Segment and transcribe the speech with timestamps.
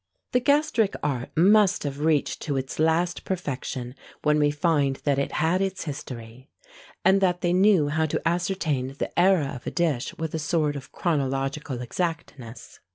[0.31, 3.93] The gastric art must have reached to its last perfection,
[4.23, 6.49] when we find that it had its history;
[7.05, 10.75] and that they knew how to ascertain the ÃḊra of a dish with a sort
[10.75, 12.79] of chronological exactness.